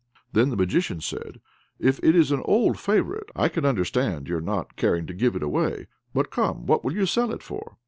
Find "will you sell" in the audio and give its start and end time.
6.83-7.31